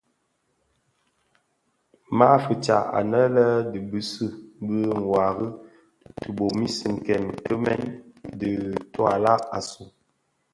Ma 2.17 2.27
fitsa 2.43 2.77
anë 2.99 3.21
a 3.45 3.49
dhi 3.71 3.79
bisi 3.89 4.25
bi 4.65 4.75
ňwari 5.01 5.47
tibomis 6.19 6.75
nken 6.95 7.23
kimèn 7.43 7.83
dhi 8.39 8.51
toilag 8.93 9.41
asu, 9.57 9.83